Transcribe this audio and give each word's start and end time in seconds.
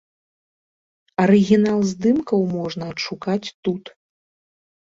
Арыгінал 1.25 1.79
здымкаў 1.91 2.41
можна 2.57 2.83
адшукаць 2.95 3.47
тут. 3.69 3.83